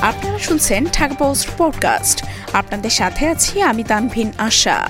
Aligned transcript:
আপনারা 0.00 0.38
শুনছেন 0.38 0.86
ঢাকা 0.92 1.34
পডকাস্ট। 1.58 2.24
আপনাদের 2.52 2.90
সাথে 2.90 3.28
আছি 3.28 3.62
আমি 3.62 3.84
তানভিন 3.84 4.32
আশা। 4.38 4.88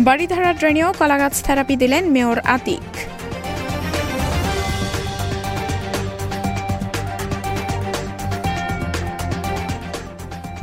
বাড়িধারা 0.00 0.52
ড্রেনেও 0.52 0.94
কলাগাছ 0.98 1.42
থেরাপি 1.42 1.76
দিলেন 1.76 2.10
মেয়র 2.10 2.38
আতিক। 2.38 2.80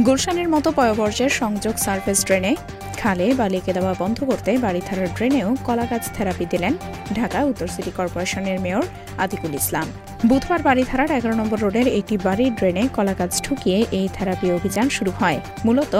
গুলশানের 0.05 0.49
মতো 0.49 0.71
পয়বর্জ্যের 0.71 1.29
সংযোগ 1.29 1.77
সার্ফেস 1.77 2.25
ড্রেনে 2.25 2.55
খালে 3.01 3.27
বা 3.39 3.45
লেকে 3.53 3.71
দেওয়া 3.77 3.93
বন্ধ 4.01 4.17
করতে 4.29 4.51
বাড়িধারার 4.65 5.09
ড্রেনেও 5.17 5.49
কলাগাছ 5.67 6.03
থেরাপি 6.15 6.45
দিলেন 6.53 6.73
ঢাকা 7.17 7.39
উত্তর 7.49 7.67
সিটি 7.75 7.91
কর্পোরেশনের 7.97 8.57
মেয়র 8.65 8.83
আতিকুল 9.23 9.53
ইসলাম। 9.61 9.87
বুধবার 10.29 10.61
বাড়িধারার 10.67 11.09
এগারো 11.17 11.35
নম্বর 11.41 11.59
রোডের 11.65 11.87
একটি 11.99 12.15
বাড়ির 12.27 12.51
ড্রেনে 12.59 12.83
কলাগাছ 12.97 13.33
ঠুকিয়ে 13.45 13.79
এই 13.99 14.07
থেরাপি 14.15 14.47
অভিযান 14.57 14.87
শুরু 14.97 15.11
হয়। 15.19 15.39
মূলত 15.65 15.93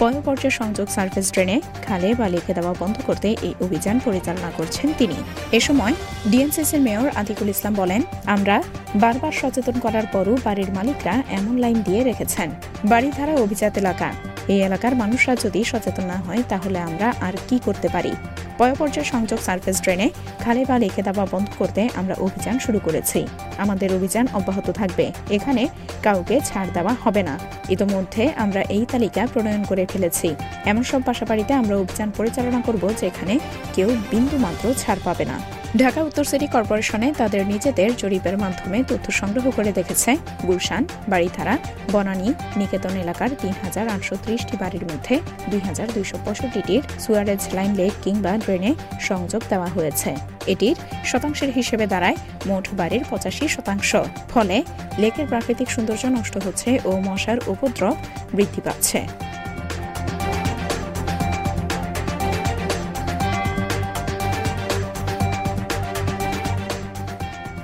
পয়পর্য 0.00 0.44
সংযোগ 0.60 0.86
সার্ভিস 0.96 1.26
ড্রেনে 1.34 1.56
খালে 1.86 2.08
বা 2.18 2.26
লেকে 2.34 2.52
দেওয়া 2.58 2.72
বন্ধ 2.82 2.96
করতে 3.08 3.28
এই 3.46 3.54
অভিযান 3.64 3.96
পরিচালনা 4.06 4.50
করছেন 4.58 4.88
তিনি। 4.98 5.18
এ 5.58 5.60
সময় 5.66 5.94
ডিএনসিসির 6.30 6.82
মেয়র 6.86 7.08
আতিকুল 7.20 7.48
ইসলাম 7.54 7.74
বলেন, 7.82 8.00
আমরা 8.34 8.56
বারবার 9.02 9.34
সচেতন 9.40 9.76
করার 9.84 10.06
পরও 10.14 10.34
বাড়ির 10.46 10.70
মালিকরা 10.76 11.14
এমন 11.38 11.54
লাইন 11.62 11.78
দিয়ে 11.86 12.00
রেখেছেন। 12.10 12.48
বাড়িধারা 12.92 13.34
অভিজাত 13.44 13.74
এলাকা। 13.82 14.08
এই 14.48 14.60
এলাকার 14.60 14.94
মানুষরা 14.96 15.34
যদি 15.44 15.64
সচেতন 15.64 16.04
না 16.04 16.16
হয়, 16.16 16.42
তাহলে 16.48 16.78
আমরা 16.78 17.14
আর 17.20 17.32
কি 17.48 17.58
করতে 17.64 17.88
পারি? 17.88 18.12
পয়পর্যায় 18.58 19.04
সংযোগ 19.04 19.40
সার্ফেস 19.40 19.82
ড্রেনে 19.82 20.10
খালে 20.40 20.64
বা 20.64 20.78
লেখে 20.78 21.02
দেওয়া 21.02 21.26
বন্ধ 21.30 21.48
করতে 21.58 21.88
আমরা 21.94 22.14
অভিযান 22.14 22.58
শুরু 22.58 22.78
করেছি। 22.78 23.26
আমাদের 23.58 23.94
অভিযান 23.94 24.26
অব্যাহত 24.34 24.70
থাকবে। 24.70 25.12
এখানে 25.30 25.68
কাউকে 26.02 26.40
ছাড় 26.44 26.70
দেওয়া 26.74 26.94
হবে 27.04 27.22
না। 27.22 27.38
ইতোমধ্যে 27.68 28.32
আমরা 28.36 28.60
এই 28.60 28.84
তালিকা 28.92 29.26
প্রণয়ন 29.32 29.64
করে 29.64 29.86
ফেলেছি। 29.86 30.34
এমন 30.64 30.82
সব 30.82 31.00
বাসাবাড়িতে 31.06 31.54
আমরা 31.54 31.76
অভিযান 31.76 32.10
পরিচালনা 32.16 32.60
করব 32.62 32.92
যেখানে 33.00 33.38
কেউ 33.74 33.96
বিন্দু 34.10 34.38
মাত্র 34.38 34.74
ছাড় 34.74 35.00
পাবে 35.04 35.24
না। 35.24 35.53
ঢাকা 35.82 36.00
উত্তর 36.08 36.24
সিটি 36.30 36.46
কর্পোরেশনে 36.54 37.08
তাদের 37.20 37.42
নিজেদের 37.52 37.90
জরিপের 38.02 38.36
মাধ্যমে 38.44 38.78
তথ্য 38.90 39.06
সংগ্রহ 39.20 39.46
করে 39.56 39.70
দেখেছে 39.78 40.10
গুলশান 40.48 40.82
বাড়িধারা 41.12 41.54
বনানী, 41.92 42.28
নিকেতন 42.58 42.94
এলাকার 43.04 43.30
তিন 43.42 43.54
হাজার 43.64 43.86
আটশো 43.94 44.14
ত্রিশটি 44.22 44.54
বাড়ির 44.62 44.84
মধ্যে 44.90 45.14
দুই 45.50 45.60
হাজার 45.68 45.88
দুইশো 45.94 46.16
পঁয়ষট্টিটির 46.24 46.82
সুয়ারেজ 47.02 47.42
লাইন 47.56 47.72
লেক 47.80 47.92
কিংবা 48.04 48.32
ড্রেনে 48.44 48.70
সংযোগ 49.08 49.42
দেওয়া 49.50 49.68
হয়েছে। 49.76 50.10
এটির 50.52 50.76
শতাংশের 51.10 51.50
হিসেবে 51.58 51.84
দাঁড়ায় 51.92 52.16
মোট 52.48 52.64
বাড়ির 52.78 53.02
পঁচাশি 53.10 53.44
শতাংশ। 53.54 53.90
ফলে 54.32 54.56
লেকের 55.02 55.26
প্রাকৃতিক 55.32 55.68
সৌন্দর্য 55.74 56.04
নষ্ট 56.16 56.34
হচ্ছে 56.46 56.70
ও 56.88 56.90
মশার 57.08 57.38
উপদ্রব 57.52 57.96
বৃদ্ধি 58.36 58.60
পাচ্ছে। 58.66 59.00